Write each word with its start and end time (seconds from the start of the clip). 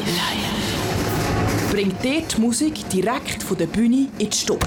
live. 0.00 1.70
Bringt 1.70 2.02
dir 2.02 2.22
die 2.22 2.40
Musik 2.40 2.88
direkt 2.88 3.42
von 3.42 3.56
der 3.58 3.66
Bühne 3.66 4.08
in 4.18 4.30
die 4.30 4.36
Stube. 4.36 4.66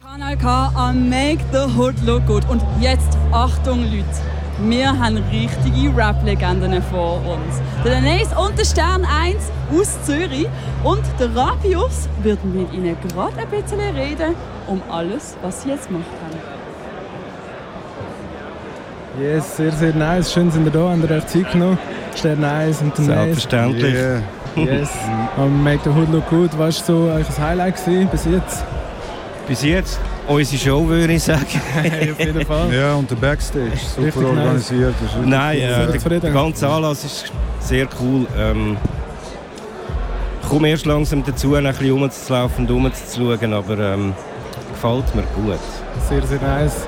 Kanal 0.00 0.36
K 0.36 0.72
am 0.74 1.08
Make 1.08 1.44
the 1.52 1.66
Hood 1.76 1.94
Look 2.04 2.26
Good. 2.26 2.48
Und 2.48 2.62
jetzt 2.80 3.16
Achtung, 3.32 3.84
Leute. 3.84 4.06
Wir 4.60 4.98
haben 4.98 5.18
richtige 5.30 5.96
Rap-Legenden 5.96 6.82
vor 6.82 7.20
uns. 7.26 7.60
Der 7.84 8.00
Denise 8.00 8.34
und 8.36 8.58
der 8.58 8.64
Stern 8.64 9.04
1 9.04 9.36
aus 9.70 10.04
Zürich. 10.04 10.48
Und 10.82 11.04
der 11.20 11.34
Rapius 11.36 12.08
wird 12.22 12.44
mit 12.44 12.72
ihnen 12.72 12.96
gerade 13.08 13.38
ein 13.38 13.48
bisschen 13.48 13.80
reden 13.80 14.34
um 14.66 14.82
alles, 14.90 15.36
was 15.42 15.62
sie 15.62 15.70
jetzt 15.70 15.88
gemacht 15.88 16.06
haben. 16.22 16.57
Yes, 19.20 19.56
sehr, 19.56 19.72
sehr 19.72 19.94
nice. 19.94 20.32
Schön 20.32 20.50
sind 20.50 20.64
ihr 20.66 20.70
da, 20.70 20.90
habt 20.90 21.10
ihr 21.10 21.16
euch 21.16 21.26
Zeit 21.26 21.52
genommen. 21.52 21.78
Stern 22.16 22.44
1 22.44 22.82
und 22.82 22.96
Selbstverständlich. 22.96 23.94
Yeah. 23.94 24.22
Yes. 24.54 24.88
Am 25.36 25.62
Make 25.62 25.80
the 25.84 25.90
Hood 25.90 26.10
Look 26.10 26.28
Good, 26.28 26.50
was 26.58 26.80
war 26.80 26.86
so 26.86 27.10
euer 27.12 27.24
Highlight 27.38 27.84
gewesen, 27.84 28.08
bis 28.10 28.24
jetzt? 28.26 28.64
Bis 29.48 29.62
jetzt 29.62 29.98
unsere 30.28 30.58
Show, 30.62 30.86
würde 30.88 31.12
ich 31.14 31.22
sagen. 31.22 31.46
Auf 32.12 32.18
jeden 32.20 32.46
Fall. 32.46 32.72
Ja, 32.72 32.94
und 32.94 33.10
der 33.10 33.16
Backstage, 33.16 33.70
super 33.76 34.06
Richtig 34.06 34.22
nice. 34.22 34.38
organisiert. 34.38 34.94
Wirklich 35.00 35.26
Nein, 35.26 35.58
cool. 35.58 35.94
äh, 35.94 35.98
Sehr 35.98 36.20
der, 36.20 36.30
ganze 36.30 36.68
Anlass 36.68 37.04
ist 37.04 37.32
sehr 37.60 37.88
cool. 38.00 38.26
Ähm, 38.38 38.76
ich 40.42 40.48
komme 40.48 40.68
erst 40.70 40.86
langsam 40.86 41.24
dazu, 41.24 41.54
ein 41.54 41.64
bisschen 41.64 41.90
rumzulaufen 41.90 42.66
und 42.66 42.70
rumzuschauen, 42.70 43.52
aber 43.52 43.78
ähm, 43.78 44.14
gefällt 44.72 45.14
mir 45.14 45.22
gut. 45.34 45.58
Sehr, 46.08 46.22
sehr 46.26 46.40
nice. 46.40 46.86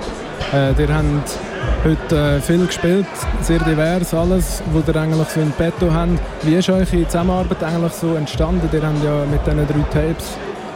Äh, 0.53 0.81
ihr 0.81 0.95
habt 0.95 1.50
heute 1.85 2.17
äh, 2.37 2.41
viel 2.41 2.67
gespielt, 2.67 3.07
sehr 3.43 3.59
divers 3.61 4.13
alles, 4.15 4.63
was 4.73 4.89
ihr 4.89 4.97
eigentlich 5.01 5.29
so 5.29 5.41
in 5.41 5.51
petto 5.53 5.93
habt. 5.93 6.11
Wie 6.43 6.55
ist 6.55 6.69
eure 6.69 6.87
Zusammenarbeit 6.87 7.63
eigentlich 7.63 7.93
so 7.93 8.15
entstanden? 8.15 8.69
Ihr 8.73 8.83
habt 8.83 9.05
ja 9.05 9.25
mit 9.31 9.47
diesen 9.47 9.67
drei 9.67 9.83
Tapes 10.09 10.27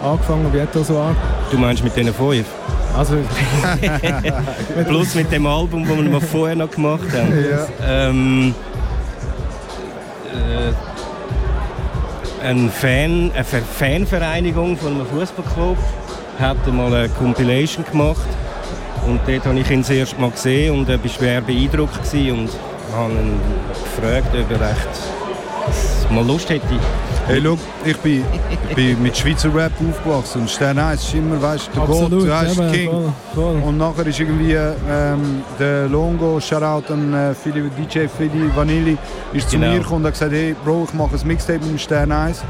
angefangen. 0.03 0.53
Wie 0.53 0.61
hat 0.61 0.75
das 0.75 0.87
so 0.89 0.99
an? 0.99 1.17
Du 1.51 1.59
meinst 1.59 1.83
mit 1.85 1.95
diesen 1.97 2.13
fünf? 2.15 2.47
Also, 2.97 3.17
Plus 4.87 5.15
mit 5.17 5.33
dem 5.33 5.47
Album, 5.47 5.85
das 5.87 5.97
wir 5.97 6.05
mal 6.11 6.21
vorher 6.21 6.55
noch 6.57 6.71
gemacht 6.71 7.01
haben. 7.13 7.33
Ja. 7.51 7.67
Ähm, 8.09 8.55
äh, 10.33 10.73
ein 12.47 12.71
Fan, 12.71 13.31
eine 13.35 13.43
Ver- 13.45 13.63
Fanvereinigung 13.63 14.77
von 14.77 14.93
einem 14.95 15.07
Fußballclub 15.07 15.77
hat 16.39 16.73
mal 16.73 16.93
eine 16.95 17.09
Compilation 17.09 17.85
gemacht 17.91 18.21
und 19.07 19.21
dort 19.27 19.45
habe 19.47 19.59
ich 19.59 19.71
ihn 19.71 19.81
das 19.83 19.91
erste 19.91 20.21
Mal 20.21 20.31
gesehen 20.31 20.79
und 20.79 20.89
er 20.89 21.03
war 21.03 21.11
schwer 21.11 21.41
beeindruckt 21.41 22.01
und 22.13 22.49
habe 22.95 23.13
ihn 23.13 23.41
gefragt, 23.73 24.29
ob 24.35 24.51
er 24.61 24.71
echt 24.71 26.11
mal 26.11 26.25
Lust 26.27 26.49
hätte. 26.51 26.67
Hey, 27.27 27.39
look, 27.39 27.59
ich 27.87 27.97
bin, 27.99 28.23
ich 28.69 28.75
bin 28.77 29.03
mit 29.03 29.17
Schweizer 29.17 29.53
Rap 29.55 29.73
aufgewachsen 29.81 30.43
und 30.43 30.51
Stern 30.51 30.79
1 30.79 31.03
ist 31.03 31.15
immer, 31.15 31.41
weißt 31.41 31.69
du, 31.69 31.73
der 31.73 31.83
absolut, 31.83 32.11
Gott, 32.11 32.23
du 32.29 32.37
heißt 32.37 32.59
eben, 32.61 32.73
King. 32.73 32.91
voll, 32.91 33.13
voll. 33.35 33.63
Und 33.67 33.79
nachher 33.79 34.07
ist 34.07 34.21
irgendwie 34.21 34.53
ähm, 34.53 35.43
der 35.59 35.89
Longo, 35.89 36.39
Shoutout 36.39 36.93
an 36.93 37.15
äh, 37.15 37.35
Philly, 37.35 37.63
DJ 37.71 38.07
Philly 38.15 38.51
Vanilli, 38.55 38.99
ist 39.33 39.49
zu 39.51 39.59
Genau. 39.59 39.73
mir 39.73 39.79
gekommen 39.79 40.01
und 40.03 40.07
hat 40.09 40.13
gesagt, 40.13 40.33
hey 40.33 40.55
Bro, 40.65 40.85
ich 40.89 40.93
mache 40.95 41.17
ein 41.17 41.27
Mixtape 41.27 41.61
mit 41.61 41.71
dem 41.71 41.79
Stern 41.79 42.13
1. 42.13 42.43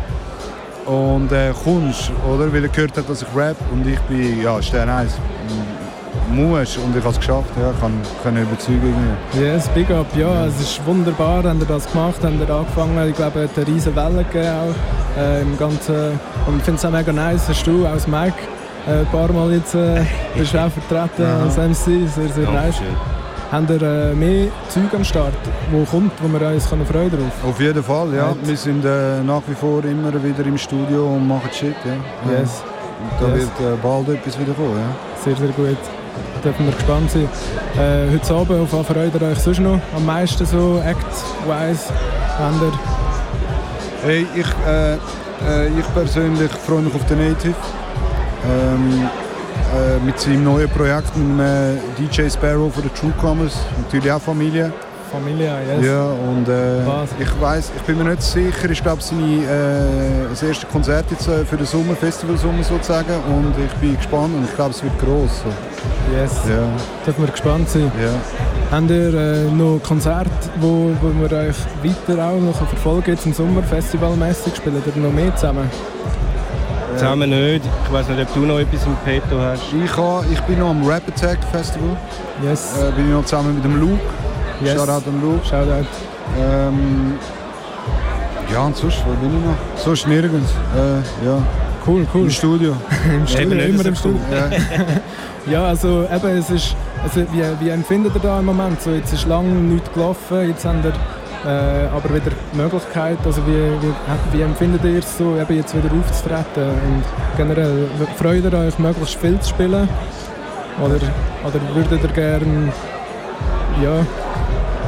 Und 0.87 1.31
äh, 1.33 1.53
kommst, 1.63 2.11
oder? 2.29 2.53
Weil 2.53 2.65
er 2.65 2.69
gehört 2.69 2.97
hat, 2.99 3.09
dass 3.09 3.23
ich 3.23 3.29
rap 3.37 3.57
und 3.73 3.87
ich 3.87 3.99
bin, 4.01 4.43
ja, 4.43 4.61
Stern 4.61 4.89
1. 4.89 5.13
Muss 6.33 6.77
und 6.79 6.97
ich 6.97 7.03
habe 7.05 7.13
es 7.13 7.19
geschafft, 7.19 7.51
ja, 7.61 7.71
ich 7.71 7.81
kann, 7.81 7.93
kann 8.23 8.37
überzeugen. 8.37 8.81
irgendwie. 8.83 9.45
Yes, 9.47 9.69
big 9.69 9.91
up. 9.91 10.07
Ja, 10.17 10.47
es 10.47 10.61
ist 10.61 10.87
wunderbar, 10.87 11.43
habt 11.45 11.61
ihr 11.61 11.67
das 11.67 11.91
gemacht, 11.91 12.17
habt 12.23 12.41
ihr 12.41 12.51
angefangen. 12.55 13.09
Ich 13.09 13.15
glaube, 13.17 13.41
es 13.41 13.51
hat 13.51 13.59
eine 13.59 13.67
riesen 13.75 13.95
Welle 13.95 14.25
gegeben 14.25 14.49
auch, 14.49 15.21
äh, 15.21 15.43
im 15.43 15.59
Ganzen. 15.59 15.95
Und 16.47 16.57
ich 16.59 16.63
finde 16.63 16.79
es 16.79 16.85
auch 16.85 16.91
mega 16.91 17.13
nice, 17.13 17.49
hast 17.49 17.67
du 17.67 17.87
als 17.87 18.07
Mike 18.07 18.35
äh, 18.87 19.01
ein 19.01 19.07
paar 19.07 19.31
Mal 19.33 19.53
jetzt 19.53 19.75
äh, 19.75 20.03
bist 20.37 20.57
auch 20.57 20.71
vertreten 20.71 21.27
als 21.43 21.57
MC. 21.57 22.09
Sehr, 22.09 22.29
sehr 22.35 22.51
nice. 22.51 22.77
Habt 23.53 23.71
ihr 23.71 23.83
äh, 23.83 24.15
mehr 24.15 24.49
Zeug 24.69 24.93
am 24.95 25.05
Start, 25.05 25.35
wo 25.71 25.85
kommt, 25.85 26.13
wo 26.21 26.29
wir 26.41 26.49
uns 26.49 26.69
können 26.69 26.85
freuen 26.87 27.11
drauf? 27.11 27.33
Auf 27.51 27.61
jeden 27.61 27.83
Fall, 27.85 28.13
ja. 28.15 28.29
Right. 28.29 28.37
Wir 28.43 28.57
sind 28.57 28.85
äh, 28.85 29.23
nach 29.23 29.43
wie 29.47 29.55
vor 29.55 29.85
immer 29.85 30.13
wieder 30.25 30.45
im 30.45 30.59
Studio 30.59 31.07
und 31.15 31.29
machen 31.29 31.51
Shit, 31.53 31.77
ja. 31.85 32.33
Yes, 32.33 32.63
Und 33.01 33.21
da 33.21 33.29
Yes. 33.35 33.43
wird 33.45 33.61
äh, 33.61 33.77
bald 33.83 34.09
etwas 34.09 34.41
wieder 34.41 34.55
kommen, 34.55 34.77
ja. 34.79 35.23
sehr, 35.25 35.37
sehr 35.37 35.49
gut. 35.49 35.77
Dürfen 36.43 36.67
wir 36.67 36.73
gespannt 36.73 37.11
sein. 37.11 37.29
Äh, 37.77 38.13
heute 38.13 38.35
Abend, 38.35 38.61
auf 38.61 38.73
was 38.73 38.87
freut 38.87 39.15
ihr 39.15 39.23
euch 39.23 39.39
sonst 39.39 39.61
noch 39.61 39.81
am 39.97 40.07
meisten 40.07 40.45
so, 40.45 40.81
act-wise? 40.85 41.93
Hey, 44.03 44.27
ich, 44.35 44.47
äh, 44.67 44.95
äh, 44.95 45.69
ich 45.69 45.95
persönlich 45.95 46.51
freue 46.51 46.83
mich 46.83 46.95
auf 46.95 47.07
den 47.07 47.19
Native. 47.19 47.55
Ähm, 48.47 49.09
äh, 49.75 49.99
mit 50.05 50.21
seinem 50.21 50.45
neuen 50.45 50.69
Projekt 50.69 51.17
mit 51.17 51.27
dem 51.27 51.41
äh, 51.41 51.77
DJ 51.99 52.29
Sparrow 52.29 52.73
von 52.73 52.83
den 52.83 52.95
Truecomers. 52.95 53.57
Natürlich 53.79 54.13
auch 54.13 54.21
Familie. 54.21 54.73
Familie? 55.15 55.53
Yes. 55.79 55.87
Ja, 55.87 56.05
und 56.07 56.49
äh, 56.49 57.23
ich 57.23 57.41
weiß, 57.41 57.73
ich 57.77 57.83
bin 57.83 57.99
mir 57.99 58.05
nicht 58.11 58.23
sicher. 58.23 58.71
Ich 58.71 58.83
glaube, 58.83 59.01
seine 59.03 59.23
äh, 59.23 60.29
das 60.31 60.43
erste 60.43 60.67
Konzert 60.67 61.07
jetzt 61.11 61.29
äh, 61.29 61.45
für 61.45 61.57
den 61.57 61.67
Sommer, 61.67 61.95
Festivalsommer 61.95 62.63
sozusagen. 62.65 63.15
Und 63.29 63.55
ich 63.65 63.73
bin 63.81 63.97
gespannt 63.97 64.35
und 64.37 64.45
ich 64.45 64.55
glaube, 64.55 64.71
es 64.71 64.83
wird 64.83 64.99
gross. 64.99 65.43
So. 65.43 65.51
Yes. 66.17 66.33
Ja, 66.49 66.67
Dürfen 67.07 67.25
wir 67.25 67.31
gespannt 67.31 67.69
sein. 67.69 67.91
ja. 68.01 68.11
Habt 68.77 68.91
ihr 68.91 69.15
äh, 69.15 69.45
noch 69.51 69.79
Konzerte, 69.83 70.31
wo, 70.61 70.91
wo 71.01 71.13
wir 71.21 71.31
euch 71.39 71.57
weiter 71.83 72.25
auch 72.27 72.41
noch 72.41 72.57
verfolgen 72.57 73.11
jetzt 73.13 73.27
im 73.27 73.33
Sommer, 73.33 73.63
festivalmäßig? 73.63 74.57
Spielen 74.57 74.83
ihr 74.85 75.03
noch 75.03 75.13
mehr 75.13 75.35
zusammen? 75.37 75.71
Zusammen 76.97 77.31
nicht. 77.31 77.63
Ich 77.87 77.93
weiß 77.93 78.09
nicht, 78.09 78.21
ob 78.23 78.35
du 78.35 78.41
noch 78.41 78.59
etwas 78.59 78.87
im 78.87 78.97
Petto 79.05 79.39
hast. 79.39 79.63
Ich, 79.73 79.97
ha, 79.97 80.25
ich 80.33 80.41
bin 80.43 80.59
noch 80.61 80.71
am 80.71 80.87
Rap 80.87 81.03
Attack 81.09 81.39
Festival. 81.53 81.97
Yes. 82.43 82.75
Äh, 82.81 82.93
bin 82.93 83.07
ich 83.09 83.13
noch 83.13 83.25
zusammen 83.25 83.55
mit 83.55 83.65
dem 83.65 83.81
Luke. 83.81 84.01
Yes. 84.63 84.75
Shoutout 84.75 85.09
an 85.09 85.21
Luke. 85.23 85.45
Shoutout. 85.45 85.87
Ähm, 86.39 87.15
ja, 88.53 88.63
und 88.63 88.77
sonst, 88.77 88.99
wo 89.07 89.13
bin 89.15 89.37
ich 89.39 89.45
noch? 89.45 89.83
Sonst 89.83 90.07
nirgends. 90.07 90.51
Äh, 90.77 91.27
ja, 91.27 91.39
Cool, 91.87 92.07
cool. 92.15 92.23
im 92.25 92.31
Studio. 92.31 92.75
Im 93.15 93.27
Studio, 93.27 93.55
nicht 93.55 93.69
immer 93.69 93.85
im 93.87 93.95
Studio. 93.95 94.21
Ja. 94.31 94.51
Ja, 95.47 95.67
also 95.67 96.07
eben, 96.11 96.39
es 96.39 96.49
ist, 96.49 96.75
also 97.03 97.21
wie, 97.31 97.43
wie 97.61 97.69
empfindet 97.69 98.15
ihr 98.15 98.21
da 98.21 98.39
im 98.39 98.47
Moment? 98.47 98.81
So, 98.81 98.93
jetzt 98.93 99.13
ist 99.13 99.27
lange 99.27 99.51
nichts 99.51 99.93
gelaufen, 99.93 100.49
jetzt 100.49 100.65
habt 100.65 100.87
ihr 100.87 100.93
äh, 101.47 101.87
aber 101.89 102.09
wieder 102.15 102.31
die 102.53 102.57
Möglichkeit, 102.57 103.19
also 103.27 103.43
wie, 103.47 103.53
wie, 103.53 104.39
wie 104.39 104.41
empfindet 104.41 104.83
ihr 104.85 105.01
es 105.01 105.19
so, 105.19 105.37
eben 105.37 105.55
jetzt 105.55 105.77
wieder 105.77 105.95
aufzutreten 105.95 106.71
und 106.71 107.05
generell, 107.37 107.87
freut 108.17 108.43
ihr 108.43 108.55
euch 108.59 108.79
möglichst 108.79 109.17
viel 109.21 109.39
zu 109.41 109.51
spielen? 109.51 109.87
Oder, 110.83 110.97
oder 111.47 111.61
würdet 111.75 112.03
ihr 112.03 112.09
gerne, 112.09 112.73
ja, 113.83 114.07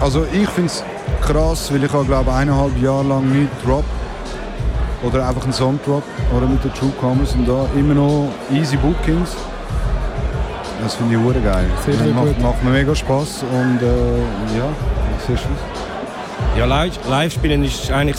Also 0.01 0.25
ich 0.33 0.49
finde 0.49 0.71
es 0.71 0.85
krass, 1.23 1.73
weil 1.73 1.83
ich 1.85 1.93
habe 1.93 2.05
glaube 2.05 2.33
eineinhalb 2.33 2.81
Jahre 2.81 3.05
lang 3.05 3.29
nicht 3.31 3.51
Drop 3.65 3.85
oder 5.03 5.29
einfach 5.29 5.45
einen 5.45 5.53
Song 5.53 5.79
Drop 5.85 6.03
oder 6.37 6.47
mit 6.47 6.63
den 6.63 6.73
True 6.75 6.93
Comers 7.01 7.35
und 7.35 7.47
da 7.49 7.67
immer 7.77 7.95
noch 7.95 8.29
easy 8.53 8.77
Bookings. 8.77 9.37
Das 10.83 10.95
finde 10.95 11.17
ich 11.17 11.21
hure 11.21 11.41
geil. 11.41 11.67
Sehr, 11.85 11.95
sehr 11.95 12.13
macht, 12.13 12.27
gut. 12.27 12.41
macht 12.41 12.63
mir 12.63 12.71
mega 12.71 12.95
Spaß 12.95 13.45
und 13.51 13.83
äh, 13.83 14.59
ja, 14.59 14.69
sehr 15.27 15.37
schön. 15.37 15.51
Ja, 16.57 16.67
live, 16.67 16.99
live 17.09 17.33
spielen 17.33 17.65
ist 17.65 17.91
eigentlich 17.91 18.17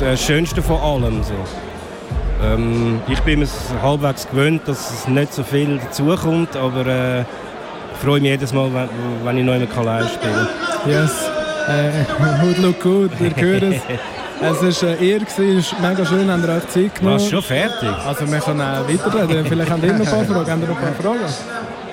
das, 0.00 0.20
Schönste 0.20 0.62
von 0.62 0.80
allem. 0.80 1.22
So. 1.22 1.34
Ähm, 2.42 3.00
ich 3.08 3.20
bin 3.20 3.40
mir 3.40 3.48
halbwegs 3.82 4.28
gewöhnt, 4.28 4.62
dass 4.66 4.90
es 4.90 5.08
nicht 5.08 5.32
so 5.32 5.42
viel 5.42 5.78
dazukommt, 5.78 6.56
aber 6.56 6.86
äh, 6.86 7.24
freue 7.96 8.20
mich 8.20 8.30
jedes 8.30 8.52
Mal, 8.52 8.72
wenn, 8.72 8.88
wenn 9.24 9.38
ich 9.38 9.44
noch 9.44 9.54
einmal 9.54 10.00
live 10.00 10.12
spielen 10.12 10.48
kann. 10.82 10.90
yes, 10.90 11.30
äh, 11.68 12.42
Hood 12.42 12.58
look 12.58 12.80
good, 12.80 13.10
ihr 13.20 13.36
hört 13.36 13.62
es. 13.62 13.82
Es 14.40 14.82
war 14.82 14.90
äh, 14.90 15.04
ihr, 15.04 15.22
es 15.26 15.38
ist 15.38 15.80
mega 15.80 16.04
schön, 16.04 16.30
habt 16.30 16.44
ihr 16.44 16.54
euch 16.54 16.68
Zeit 16.68 16.94
genommen. 16.94 17.18
Warst 17.18 17.30
schon 17.30 17.42
fertig? 17.42 17.88
Also 18.06 18.30
wir 18.30 18.38
können 18.38 18.60
auch 18.60 18.88
weiterreden, 18.88 19.46
vielleicht 19.46 19.70
habt 19.70 19.82
ihr 19.82 19.92
noch 19.92 20.00
ein 20.00 20.06
paar 20.06 20.24
Fragen, 20.24 20.50
habt 20.50 20.62
ihr 20.62 20.68
noch 20.68 20.76
ein 20.76 20.94
paar 20.94 20.94
Fragen? 20.94 21.85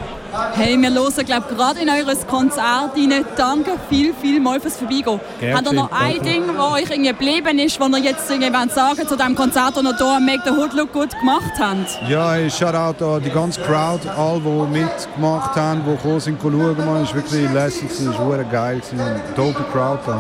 Hey, 0.53 0.81
wir 0.81 0.91
hören 0.91 1.25
glaub, 1.25 1.47
gerade 1.47 1.79
in 1.79 1.89
eures 1.89 2.25
Konzert 2.25 2.95
rein. 2.95 3.25
Danke 3.37 3.71
viel, 3.89 4.13
viel 4.13 4.39
mal 4.39 4.59
fürs 4.59 4.77
Vorbeigehen. 4.77 5.19
Gern 5.39 5.57
Habt 5.57 5.67
ihr 5.67 5.73
noch 5.73 5.91
ein 5.91 6.13
danke. 6.15 6.23
Ding, 6.23 6.43
das 6.47 6.71
euch 6.71 6.89
irgendwie 6.89 7.09
geblieben 7.09 7.59
ist, 7.59 7.79
was 7.79 7.89
ihr 7.89 7.97
jetzt 7.99 8.29
irgendwie 8.31 8.69
sagen 8.73 9.07
zu 9.07 9.15
diesem 9.15 9.35
Konzert, 9.35 9.77
das 9.77 9.83
ihr 9.83 9.95
hier 9.95 10.07
am 10.07 10.25
Make 10.25 10.41
the 10.45 10.51
Hood 10.51 10.73
Look 10.73 10.91
Good 10.93 11.11
gemacht 11.19 11.51
habt? 11.59 12.09
Ja, 12.09 12.31
hey, 12.31 12.49
Shoutout 12.49 13.03
an 13.05 13.21
die 13.23 13.29
ganze 13.29 13.61
Crowd, 13.61 14.09
alle, 14.09 14.39
die 14.39 14.79
mitgemacht 14.79 15.55
haben, 15.55 15.83
die 15.85 15.91
gekommen 15.91 16.19
sind, 16.19 16.41
schauen. 16.41 16.77
Man, 16.77 17.03
es 17.03 17.09
war 17.09 17.15
wirklich 17.15 17.51
lässig, 17.51 17.91
es 17.91 18.07
war 18.19 18.37
geil. 18.43 18.79
gewesen. 18.79 19.21
Dope 19.35 19.63
Crowd 19.71 19.99
da. 20.05 20.19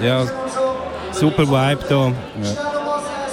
Ja. 0.00 0.24
Ja, 0.24 0.26
super 1.12 1.48
Vibe 1.48 1.84
da. 1.88 2.12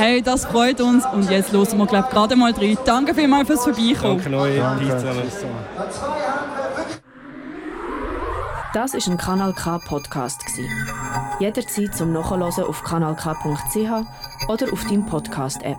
Hey, 0.01 0.23
das 0.23 0.45
freut 0.45 0.81
uns 0.81 1.05
und 1.05 1.29
jetzt 1.29 1.53
hören 1.53 1.77
wir 1.77 1.85
glaub, 1.85 2.09
gerade 2.09 2.35
mal 2.35 2.51
rein. 2.51 2.75
Danke 2.85 3.13
vielmals 3.13 3.45
fürs 3.45 3.65
Vorbeikommen. 3.65 4.19
Danke 4.19 4.35
euch. 4.35 4.59
Das 8.73 8.95
ist 8.95 9.07
ein 9.07 9.17
Kanal 9.17 9.53
K 9.53 9.77
Podcast 9.77 10.43
Jederzeit 11.39 11.93
zum 11.93 12.13
Nachhören 12.13 12.41
auf 12.41 12.83
kanalk.ch 12.83 14.49
oder 14.49 14.73
auf 14.73 14.83
deinem 14.85 15.05
Podcast 15.05 15.61
App. 15.61 15.77